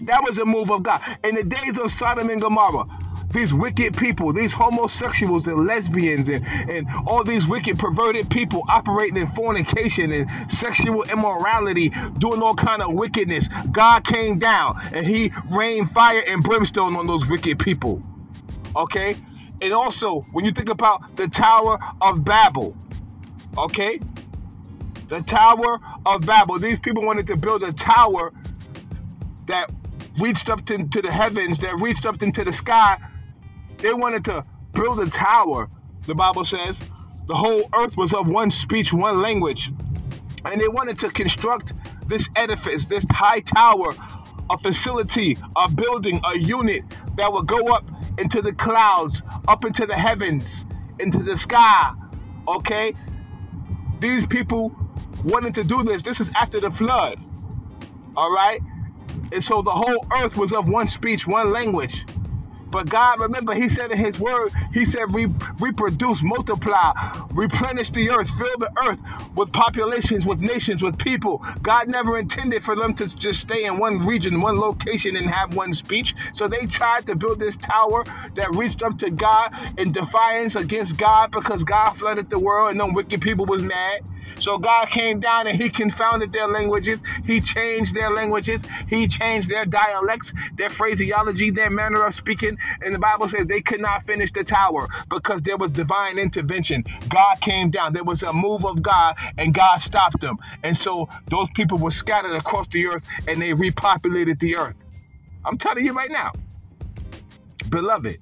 That 0.00 0.22
was 0.24 0.38
a 0.38 0.44
move 0.44 0.70
of 0.70 0.82
God. 0.82 1.02
In 1.24 1.34
the 1.34 1.44
days 1.44 1.78
of 1.78 1.90
Sodom 1.90 2.30
and 2.30 2.40
Gomorrah, 2.40 2.86
these 3.32 3.54
wicked 3.54 3.96
people, 3.96 4.32
these 4.32 4.52
homosexuals 4.52 5.46
and 5.46 5.66
lesbians 5.66 6.28
and, 6.28 6.44
and 6.46 6.86
all 7.06 7.22
these 7.22 7.46
wicked 7.46 7.78
perverted 7.78 8.28
people 8.28 8.64
operating 8.68 9.16
in 9.16 9.26
fornication 9.28 10.10
and 10.10 10.28
sexual 10.50 11.04
immorality, 11.04 11.90
doing 12.18 12.42
all 12.42 12.54
kind 12.54 12.82
of 12.82 12.92
wickedness. 12.92 13.48
God 13.70 14.04
came 14.04 14.38
down 14.38 14.80
and 14.92 15.06
he 15.06 15.32
rained 15.50 15.90
fire 15.92 16.22
and 16.26 16.42
brimstone 16.42 16.96
on 16.96 17.06
those 17.06 17.26
wicked 17.28 17.58
people. 17.58 18.02
Okay? 18.74 19.14
And 19.62 19.72
also, 19.72 20.22
when 20.32 20.44
you 20.44 20.52
think 20.52 20.70
about 20.70 21.16
the 21.16 21.28
Tower 21.28 21.78
of 22.00 22.24
Babel, 22.24 22.74
okay? 23.58 24.00
The 25.10 25.20
Tower 25.22 25.78
of 26.06 26.24
Babel. 26.24 26.58
These 26.58 26.78
people 26.78 27.04
wanted 27.04 27.26
to 27.26 27.36
build 27.36 27.62
a 27.62 27.72
tower 27.72 28.32
that 29.46 29.70
reached 30.18 30.48
up 30.48 30.64
to, 30.66 30.86
to 30.88 31.02
the 31.02 31.12
heavens, 31.12 31.58
that 31.58 31.76
reached 31.76 32.06
up 32.06 32.22
into 32.22 32.44
the 32.44 32.52
sky 32.52 32.98
they 33.80 33.94
wanted 33.94 34.24
to 34.26 34.44
build 34.72 35.00
a 35.00 35.08
tower, 35.08 35.68
the 36.06 36.14
Bible 36.14 36.44
says. 36.44 36.80
The 37.26 37.34
whole 37.34 37.68
earth 37.74 37.96
was 37.96 38.12
of 38.12 38.28
one 38.28 38.50
speech, 38.50 38.92
one 38.92 39.20
language. 39.20 39.70
And 40.44 40.60
they 40.60 40.68
wanted 40.68 40.98
to 41.00 41.10
construct 41.10 41.72
this 42.06 42.28
edifice, 42.36 42.86
this 42.86 43.04
high 43.10 43.40
tower, 43.40 43.94
a 44.50 44.58
facility, 44.58 45.38
a 45.56 45.70
building, 45.70 46.20
a 46.24 46.38
unit 46.38 46.82
that 47.16 47.32
would 47.32 47.46
go 47.46 47.68
up 47.68 47.84
into 48.18 48.42
the 48.42 48.52
clouds, 48.52 49.22
up 49.48 49.64
into 49.64 49.86
the 49.86 49.94
heavens, 49.94 50.64
into 50.98 51.22
the 51.22 51.36
sky. 51.36 51.92
Okay? 52.48 52.94
These 54.00 54.26
people 54.26 54.74
wanted 55.24 55.54
to 55.54 55.64
do 55.64 55.82
this. 55.82 56.02
This 56.02 56.20
is 56.20 56.30
after 56.34 56.60
the 56.60 56.70
flood. 56.70 57.18
All 58.16 58.32
right? 58.32 58.60
And 59.32 59.42
so 59.42 59.62
the 59.62 59.70
whole 59.70 60.06
earth 60.16 60.36
was 60.36 60.52
of 60.52 60.68
one 60.68 60.88
speech, 60.88 61.26
one 61.26 61.52
language. 61.52 62.04
But 62.70 62.88
God, 62.88 63.18
remember, 63.18 63.52
He 63.54 63.68
said 63.68 63.90
in 63.90 63.98
His 63.98 64.18
Word, 64.18 64.52
He 64.72 64.86
said, 64.86 65.12
Re- 65.12 65.32
reproduce, 65.58 66.22
multiply, 66.22 66.92
replenish 67.32 67.90
the 67.90 68.10
earth, 68.10 68.30
fill 68.38 68.58
the 68.58 68.70
earth 68.88 69.00
with 69.34 69.52
populations, 69.52 70.24
with 70.24 70.40
nations, 70.40 70.82
with 70.82 70.96
people. 70.98 71.44
God 71.62 71.88
never 71.88 72.18
intended 72.18 72.64
for 72.64 72.76
them 72.76 72.94
to 72.94 73.06
just 73.16 73.40
stay 73.40 73.64
in 73.64 73.78
one 73.78 74.06
region, 74.06 74.40
one 74.40 74.58
location, 74.58 75.16
and 75.16 75.28
have 75.28 75.54
one 75.56 75.72
speech. 75.72 76.14
So 76.32 76.46
they 76.46 76.66
tried 76.66 77.06
to 77.06 77.16
build 77.16 77.40
this 77.40 77.56
tower 77.56 78.04
that 78.34 78.50
reached 78.52 78.82
up 78.82 78.98
to 78.98 79.10
God 79.10 79.52
in 79.78 79.90
defiance 79.90 80.54
against 80.54 80.96
God 80.96 81.32
because 81.32 81.64
God 81.64 81.94
flooded 81.94 82.30
the 82.30 82.38
world 82.38 82.70
and 82.70 82.80
them 82.80 82.94
wicked 82.94 83.20
people 83.20 83.46
was 83.46 83.62
mad. 83.62 84.00
So 84.40 84.56
God 84.56 84.88
came 84.88 85.20
down 85.20 85.46
and 85.46 85.60
he 85.60 85.68
confounded 85.68 86.32
their 86.32 86.48
languages. 86.48 87.00
He 87.24 87.40
changed 87.40 87.94
their 87.94 88.10
languages. 88.10 88.64
He 88.88 89.06
changed 89.06 89.50
their 89.50 89.66
dialects, 89.66 90.32
their 90.56 90.70
phraseology, 90.70 91.50
their 91.50 91.70
manner 91.70 92.04
of 92.04 92.14
speaking. 92.14 92.56
And 92.82 92.94
the 92.94 92.98
Bible 92.98 93.28
says 93.28 93.46
they 93.46 93.60
could 93.60 93.80
not 93.80 94.06
finish 94.06 94.32
the 94.32 94.42
tower 94.42 94.88
because 95.10 95.42
there 95.42 95.58
was 95.58 95.70
divine 95.70 96.18
intervention. 96.18 96.84
God 97.08 97.40
came 97.42 97.70
down. 97.70 97.92
There 97.92 98.04
was 98.04 98.22
a 98.22 98.32
move 98.32 98.64
of 98.64 98.82
God 98.82 99.14
and 99.36 99.52
God 99.52 99.76
stopped 99.78 100.20
them. 100.20 100.38
And 100.62 100.76
so 100.76 101.08
those 101.28 101.48
people 101.50 101.76
were 101.76 101.90
scattered 101.90 102.34
across 102.34 102.66
the 102.68 102.86
earth 102.86 103.04
and 103.28 103.40
they 103.40 103.50
repopulated 103.50 104.38
the 104.40 104.56
earth. 104.56 104.76
I'm 105.44 105.58
telling 105.58 105.84
you 105.84 105.92
right 105.92 106.10
now, 106.10 106.32
beloved, 107.68 108.18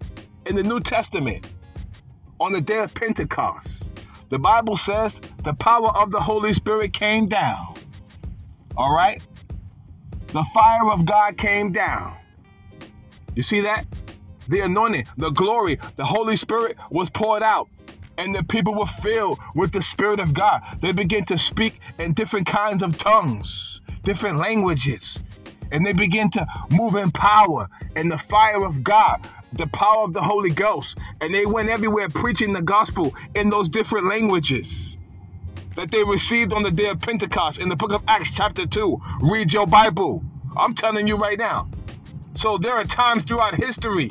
in 0.47 0.57
the 0.57 0.63
New 0.63 0.81
Testament, 0.81 1.49
on 2.41 2.53
the 2.53 2.61
day 2.61 2.79
of 2.79 2.95
Pentecost, 2.95 3.89
the 4.30 4.38
Bible 4.38 4.76
says 4.76 5.20
the 5.44 5.54
power 5.54 5.88
of 5.88 6.11
the 6.11 6.20
Holy 6.20 6.52
Spirit 6.52 6.92
came 6.92 7.28
down. 7.28 7.75
All 8.76 8.94
right? 8.94 9.23
The 10.28 10.44
fire 10.52 10.90
of 10.90 11.06
God 11.06 11.38
came 11.38 11.73
down. 11.73 12.16
You 13.35 13.42
see 13.42 13.61
that? 13.62 13.87
The 14.49 14.61
anointing, 14.61 15.06
the 15.16 15.30
glory, 15.30 15.78
the 15.97 16.04
Holy 16.04 16.37
Spirit 16.37 16.76
was 16.90 17.08
poured 17.08 17.42
out. 17.42 17.68
And 18.18 18.35
the 18.35 18.42
people 18.42 18.75
were 18.75 18.87
filled 18.87 19.38
with 19.54 19.73
the 19.73 19.80
Spirit 19.80 20.20
of 20.20 20.35
God. 20.35 20.62
They 20.82 20.92
began 20.92 21.25
to 21.26 21.38
speak 21.38 21.80
in 21.99 22.12
different 22.14 22.47
kinds 22.47 22.82
of 22.82 22.99
tongues, 22.99 23.80
different 24.02 24.38
languages. 24.38 25.18
And 25.70 25.87
they 25.87 25.92
began 25.92 26.30
to 26.32 26.47
move 26.70 26.97
in 26.97 27.11
power 27.12 27.68
and 27.94 28.11
the 28.11 28.18
fire 28.18 28.64
of 28.64 28.82
God 28.82 29.26
the 29.52 29.67
power 29.69 30.05
of 30.05 30.12
the 30.12 30.23
Holy 30.23 30.50
Ghost. 30.50 30.99
And 31.21 31.35
they 31.35 31.47
went 31.47 31.69
everywhere 31.69 32.09
preaching 32.09 32.52
the 32.52 32.62
gospel 32.62 33.14
in 33.35 33.50
those 33.50 33.69
different 33.69 34.07
languages 34.07 34.99
that 35.76 35.90
they 35.90 36.02
received 36.02 36.52
on 36.52 36.62
the 36.62 36.71
day 36.71 36.88
of 36.88 37.00
Pentecost 37.00 37.61
in 37.61 37.69
the 37.69 37.76
book 37.76 37.93
of 37.93 38.02
Acts, 38.09 38.33
chapter 38.33 38.67
2. 38.67 39.00
Read 39.23 39.52
your 39.52 39.67
Bible. 39.67 40.23
I'm 40.57 40.75
telling 40.75 41.07
you 41.07 41.17
right 41.17 41.38
now. 41.38 41.69
So 42.35 42.59
there 42.59 42.75
are 42.75 42.85
times 42.85 43.23
throughout 43.25 43.55
history 43.55 44.11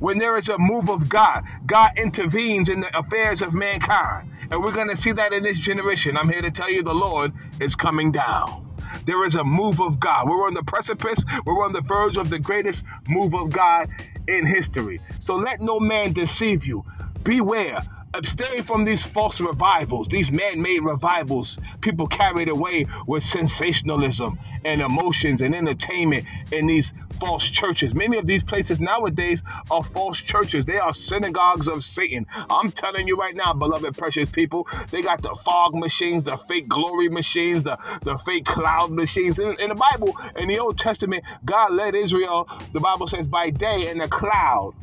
when 0.00 0.18
there 0.18 0.36
is 0.36 0.48
a 0.48 0.58
move 0.58 0.88
of 0.90 1.08
God, 1.08 1.44
God 1.66 1.90
intervenes 1.98 2.68
in 2.68 2.80
the 2.80 2.98
affairs 2.98 3.42
of 3.42 3.52
mankind. 3.52 4.30
And 4.50 4.62
we're 4.62 4.72
going 4.72 4.88
to 4.88 4.96
see 4.96 5.12
that 5.12 5.32
in 5.32 5.42
this 5.42 5.58
generation. 5.58 6.16
I'm 6.16 6.28
here 6.28 6.42
to 6.42 6.50
tell 6.50 6.70
you 6.70 6.82
the 6.82 6.94
Lord 6.94 7.32
is 7.60 7.74
coming 7.74 8.12
down. 8.12 8.64
There 9.06 9.24
is 9.24 9.34
a 9.34 9.44
move 9.44 9.80
of 9.80 9.98
God. 10.00 10.28
We're 10.28 10.46
on 10.46 10.54
the 10.54 10.62
precipice, 10.62 11.24
we're 11.44 11.64
on 11.64 11.72
the 11.72 11.80
verge 11.82 12.16
of 12.16 12.30
the 12.30 12.38
greatest 12.38 12.84
move 13.08 13.34
of 13.34 13.50
God 13.50 13.88
in 14.28 14.46
history. 14.46 15.00
So 15.18 15.36
let 15.36 15.60
no 15.60 15.80
man 15.80 16.12
deceive 16.12 16.64
you. 16.64 16.84
Beware. 17.22 17.82
Abstain 18.18 18.64
from 18.64 18.84
these 18.84 19.04
false 19.04 19.40
revivals, 19.40 20.08
these 20.08 20.28
man 20.28 20.60
made 20.60 20.80
revivals. 20.80 21.56
People 21.80 22.08
carried 22.08 22.48
away 22.48 22.84
with 23.06 23.22
sensationalism 23.22 24.36
and 24.64 24.82
emotions 24.82 25.40
and 25.40 25.54
entertainment 25.54 26.26
in 26.50 26.66
these 26.66 26.92
false 27.20 27.44
churches. 27.44 27.94
Many 27.94 28.18
of 28.18 28.26
these 28.26 28.42
places 28.42 28.80
nowadays 28.80 29.44
are 29.70 29.84
false 29.84 30.18
churches. 30.18 30.64
They 30.64 30.80
are 30.80 30.92
synagogues 30.92 31.68
of 31.68 31.84
Satan. 31.84 32.26
I'm 32.50 32.72
telling 32.72 33.06
you 33.06 33.16
right 33.16 33.36
now, 33.36 33.52
beloved, 33.52 33.96
precious 33.96 34.28
people, 34.28 34.66
they 34.90 35.00
got 35.00 35.22
the 35.22 35.36
fog 35.44 35.76
machines, 35.76 36.24
the 36.24 36.38
fake 36.48 36.66
glory 36.66 37.08
machines, 37.08 37.62
the, 37.62 37.78
the 38.02 38.18
fake 38.18 38.46
cloud 38.46 38.90
machines. 38.90 39.38
In, 39.38 39.54
in 39.60 39.68
the 39.68 39.76
Bible, 39.76 40.18
in 40.34 40.48
the 40.48 40.58
Old 40.58 40.76
Testament, 40.76 41.22
God 41.44 41.72
led 41.72 41.94
Israel, 41.94 42.48
the 42.72 42.80
Bible 42.80 43.06
says, 43.06 43.28
by 43.28 43.50
day 43.50 43.88
in 43.88 44.00
a 44.00 44.08
cloud 44.08 44.74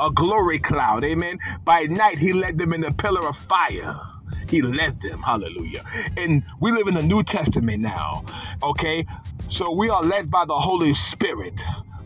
a 0.00 0.10
glory 0.10 0.58
cloud. 0.58 1.04
Amen. 1.04 1.38
By 1.64 1.82
night, 1.82 2.18
he 2.18 2.32
led 2.32 2.58
them 2.58 2.72
in 2.72 2.84
a 2.84 2.92
pillar 2.92 3.28
of 3.28 3.36
fire. 3.36 3.98
He 4.48 4.62
led 4.62 5.00
them. 5.00 5.22
Hallelujah. 5.22 5.84
And 6.16 6.44
we 6.60 6.72
live 6.72 6.88
in 6.88 6.94
the 6.94 7.02
New 7.02 7.22
Testament 7.22 7.82
now. 7.82 8.24
Okay. 8.62 9.06
So 9.48 9.72
we 9.72 9.88
are 9.88 10.02
led 10.02 10.30
by 10.30 10.44
the 10.44 10.58
Holy 10.58 10.94
Spirit 10.94 11.62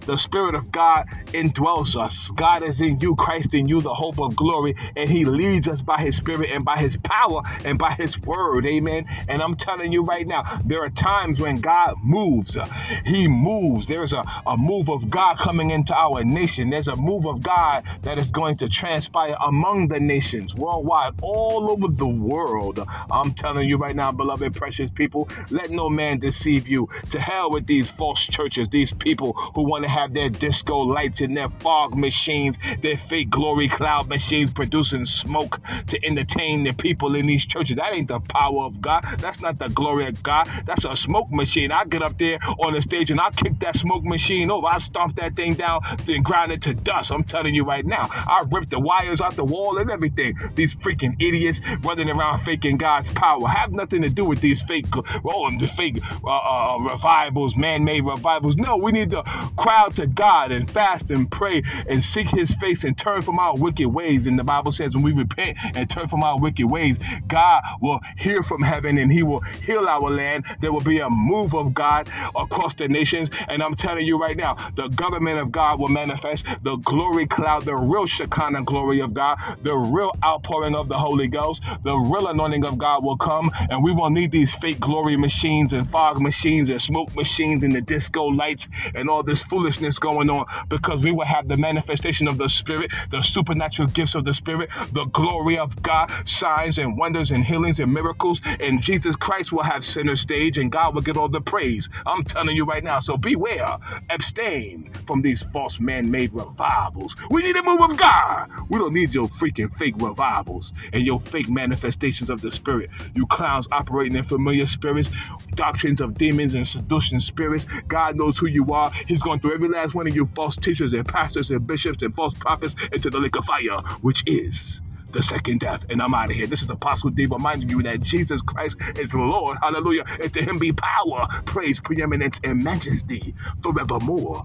the 0.07 0.17
Spirit 0.17 0.55
of 0.55 0.71
God 0.73 1.07
indwells 1.29 2.01
us. 2.01 2.31
God 2.31 2.63
is 2.63 2.81
in 2.81 3.01
you, 3.01 3.15
Christ 3.17 3.55
in 3.55 3.69
you, 3.69 3.81
the 3.81 3.95
hope 3.95 4.19
of 4.19 4.37
glory, 4.37 4.75
and 4.97 5.09
He 5.09 5.25
leads 5.25 5.69
us 5.69 5.83
by 5.83 5.99
His 5.99 6.17
Spirit 6.17 6.51
and 6.51 6.65
by 6.65 6.77
His 6.77 6.97
power 6.97 7.43
and 7.65 7.79
by 7.79 7.93
His 7.93 8.19
word. 8.21 8.67
Amen. 8.67 9.07
And 9.29 9.43
I'm 9.43 9.57
telling 9.57 9.93
you 9.93 10.03
right 10.03 10.27
now, 10.27 10.43
there 10.65 10.83
are 10.83 10.91
times 10.91 11.41
when 11.41 11.57
God 11.57 11.95
moves. 12.03 12.57
He 13.05 13.29
moves. 13.29 13.87
There's 13.87 14.13
a, 14.13 14.25
a 14.47 14.57
move 14.57 14.89
of 14.89 15.09
God 15.11 15.39
coming 15.39 15.71
into 15.71 15.95
our 15.95 16.25
nation. 16.25 16.71
There's 16.71 16.89
a 16.89 16.97
move 16.97 17.27
of 17.27 17.43
God 17.43 17.85
that 18.03 18.19
is 18.19 18.31
going 18.31 18.57
to 18.57 18.69
transpire 18.69 19.37
among 19.45 19.89
the 19.89 20.01
nations 20.01 20.55
worldwide, 20.55 21.15
all 21.23 21.71
over 21.71 21.89
the 21.89 22.07
world. 22.07 22.85
I'm 23.11 23.35
telling 23.35 23.69
you 23.69 23.77
right 23.77 23.97
now, 23.97 24.13
beloved, 24.13 24.55
precious 24.55 24.91
people, 24.91 25.29
let 25.51 25.71
no 25.71 25.89
man 25.89 26.19
deceive 26.19 26.69
you. 26.69 26.89
To 27.11 27.21
hell 27.21 27.51
with 27.51 27.67
these 27.67 27.91
false 27.91 28.21
churches, 28.21 28.69
these 28.69 28.93
people 28.93 29.33
who 29.55 29.63
want 29.63 29.85
to 29.85 29.92
have 29.93 30.15
their 30.15 30.29
disco 30.29 30.79
lights 30.79 31.21
and 31.21 31.37
their 31.37 31.49
fog 31.61 31.97
machines, 31.97 32.57
their 32.81 32.97
fake 32.97 33.31
glory 33.31 33.69
cloud 33.69 34.09
machines 34.09 34.51
producing 34.51 35.05
smoke 35.05 35.61
to 35.87 36.05
entertain 36.05 36.65
the 36.65 36.73
people 36.73 37.15
in 37.15 37.27
these 37.27 37.45
churches. 37.45 37.77
That 37.77 37.95
ain't 37.95 38.09
the 38.09 38.21
power 38.21 38.63
of 38.65 38.81
God. 38.81 39.05
That's 39.19 39.41
not 39.41 39.59
the 39.59 39.69
glory 39.69 40.07
of 40.07 40.23
God. 40.23 40.49
That's 40.65 40.85
a 40.85 40.97
smoke 40.97 41.31
machine. 41.31 41.71
I 41.73 41.85
get 41.85 42.03
up 42.03 42.19
there 42.19 42.39
on 42.65 42.73
the 42.73 42.83
stage 42.83 43.11
and 43.11 43.21
I 43.21 43.31
kick 43.31 43.59
that 43.61 43.77
smoke 43.77 44.05
machine 44.05 44.51
over. 44.51 44.67
I 44.67 44.79
stomp 44.79 45.17
that 45.17 45.37
thing 45.37 45.55
down, 45.55 45.81
then 46.07 46.23
grind 46.23 46.53
it 46.53 46.63
to 46.63 46.75
dust. 46.75 47.13
I'm 47.13 47.25
telling 47.25 47.55
you 47.55 47.65
right 47.65 47.85
now. 47.85 48.09
I 48.11 48.45
rip 48.51 48.71
the 48.71 48.81
wires 48.81 49.21
out 49.21 49.37
the 49.37 49.45
wall 49.45 49.79
and 49.79 49.91
everything. 49.91 50.37
These 50.55 50.75
freaking 50.77 51.21
idiots 51.21 51.61
running 51.83 52.09
around 52.09 52.45
faking 52.45 52.79
God's 52.79 53.11
power 53.11 53.47
have 53.47 53.73
nothing 53.73 54.03
to 54.03 54.09
do 54.09 54.25
with 54.25 54.41
these 54.41 54.63
fake, 54.63 54.87
oh, 55.25 55.51
the 55.59 55.67
fake 55.67 56.01
uh, 56.25 56.29
uh, 56.29 56.79
revivals, 56.79 57.57
man-made 57.57 58.05
revivals. 58.05 58.57
No, 58.57 58.77
we 58.77 58.93
need 58.93 59.11
to 59.11 59.23
crowd 59.57 59.82
out 59.83 59.97
to 59.97 60.07
God 60.07 60.53
and 60.53 60.71
fast 60.71 61.11
and 61.11 61.29
pray 61.29 61.61
and 61.89 62.03
seek 62.05 62.29
his 62.29 62.55
face 62.55 62.85
and 62.85 62.97
turn 62.97 63.21
from 63.21 63.41
our 63.41 63.57
wicked 63.57 63.89
ways. 63.89 64.29
And 64.29 64.39
the 64.39 64.45
Bible 64.45 64.71
says 64.71 64.95
when 64.95 65.03
we 65.03 65.13
repent 65.13 65.59
and 65.75 65.91
turn 65.91 66.07
from 66.07 66.23
our 66.23 66.39
wicked 66.39 66.67
ways, 66.67 66.99
God 67.27 67.61
will 67.81 67.99
hear 68.17 68.45
from 68.45 68.63
heaven 68.63 68.97
and 68.99 69.11
he 69.11 69.25
will 69.25 69.41
heal 69.41 69.89
our 69.89 70.09
land. 70.09 70.45
There 70.61 70.73
will 70.73 70.83
be 70.83 71.01
a 71.01 71.11
move 71.11 71.53
of 71.55 71.75
God 71.75 72.09
across 72.37 72.75
the 72.75 72.87
nations. 72.87 73.29
And 73.49 73.61
I'm 73.61 73.75
telling 73.75 74.07
you 74.07 74.21
right 74.21 74.37
now, 74.37 74.57
the 74.77 74.87
government 74.89 75.41
of 75.41 75.51
God 75.51 75.81
will 75.81 75.89
manifest 75.89 76.45
the 76.63 76.77
glory 76.77 77.27
cloud, 77.27 77.65
the 77.65 77.75
real 77.75 78.07
Shekinah 78.07 78.63
glory 78.63 79.01
of 79.01 79.13
God, 79.15 79.37
the 79.63 79.77
real 79.77 80.15
outpouring 80.25 80.77
of 80.77 80.89
the 80.89 80.99
Holy 80.99 81.27
Ghost, 81.27 81.61
the 81.83 81.97
real 81.97 82.29
anointing 82.29 82.65
of 82.65 82.79
God 82.79 83.03
will 83.03 83.17
come. 83.17 83.51
And 83.69 83.83
we 83.83 83.91
won't 83.91 84.15
need 84.15 84.31
these 84.31 84.55
fake 84.55 84.79
glory 84.79 85.17
machines 85.17 85.73
and 85.73 85.91
fog 85.91 86.21
machines 86.21 86.71
and 86.71 86.81
smoke 86.81 87.17
machines 87.17 87.65
and 87.65 87.75
the 87.75 87.81
disco 87.81 88.27
lights 88.27 88.69
and 88.95 89.11
all 89.11 89.25
this 89.25 89.43
foolishness 89.43 89.72
going 89.99 90.31
on 90.31 90.47
because 90.69 91.01
we 91.03 91.13
will 91.13 91.25
have 91.25 91.49
the 91.49 91.57
manifestation 91.57 92.29
of 92.29 92.39
the 92.39 92.49
Spirit, 92.49 92.91
the 93.11 93.23
supernatural 93.23 93.89
gifts 93.89 94.15
of 94.15 94.25
the 94.25 94.35
Spirit, 94.35 94.71
the 94.93 95.05
glory 95.07 95.59
of 95.59 95.81
God, 95.83 96.11
signs 96.27 96.79
and 96.79 96.97
wonders 96.97 97.31
and 97.31 97.45
healings 97.45 97.81
and 97.81 97.93
miracles. 97.93 98.41
And 98.61 98.81
Jesus 98.83 99.17
Christ 99.17 99.53
will 99.53 99.63
have 99.63 99.85
center 99.85 100.17
stage 100.17 100.59
and 100.59 100.71
God 100.71 100.95
will 100.95 101.03
get 101.03 101.17
all 101.17 101.29
the 101.29 101.41
praise. 101.41 101.89
I'm 102.07 102.25
telling 102.25 102.57
you 102.57 102.65
right 102.65 102.85
now. 102.85 103.01
So 103.01 103.17
beware, 103.17 103.77
abstain 104.11 104.91
from 105.07 105.23
these 105.23 105.43
false 105.53 105.81
man 105.81 106.11
made 106.11 106.33
revivals. 106.33 107.17
We 107.31 107.43
need 107.43 107.57
a 107.57 107.63
move 107.63 107.81
of 107.81 107.97
God. 107.97 108.49
We 108.69 108.79
don't 108.79 108.95
need 108.95 109.15
your 109.15 109.29
freaking 109.29 109.75
fake 109.77 109.95
revivals 109.99 110.73
and 110.93 111.05
your 111.05 111.21
fake 111.21 111.49
manifestations 111.49 112.31
of 112.31 112.41
the 112.41 112.51
Spirit. 112.51 112.91
You 113.15 113.27
clowns 113.27 113.69
operating 113.73 114.17
in 114.17 114.23
familiar 114.25 114.67
spirits, 114.67 115.11
doctrines 115.55 116.01
of 116.01 116.17
demons 116.17 116.55
and 116.55 116.67
seduction 116.67 117.21
spirits. 117.21 117.67
God 117.89 118.17
knows 118.17 118.39
who 118.39 118.47
you 118.47 118.73
are. 118.73 118.91
He's 119.07 119.21
going 119.23 119.41
through 119.41 119.55
every 119.55 119.62
last 119.69 119.95
one 119.95 120.07
of 120.07 120.15
you 120.15 120.29
false 120.35 120.57
teachers 120.57 120.93
and 120.93 121.07
pastors 121.07 121.51
and 121.51 121.67
bishops 121.67 122.03
and 122.03 122.15
false 122.15 122.35
prophets 122.35 122.75
into 122.93 123.11
the 123.11 123.19
lake 123.21 123.37
of 123.37 123.45
fire, 123.45 123.81
which 124.01 124.23
is 124.27 124.81
the 125.13 125.23
second 125.23 125.61
death. 125.61 125.85
And 125.91 126.03
I'm 126.03 126.15
out 126.15 126.31
of 126.31 126.37
here. 126.37 126.47
This 126.47 126.63
is 126.63 126.71
Apostle 126.71 127.11
D 127.11 127.27
reminding 127.27 127.69
you 127.69 127.83
that 127.83 128.01
Jesus 128.01 128.41
Christ 128.41 128.77
is 128.97 129.11
the 129.11 129.19
Lord. 129.19 129.59
Hallelujah. 129.63 130.05
And 130.23 130.33
to 130.35 130.43
him 130.43 130.59
be 130.59 130.73
power, 130.73 131.29
praise, 131.45 131.81
preeminence, 131.81 132.41
and 132.45 132.63
majesty 132.63 133.35
forevermore. 133.63 134.45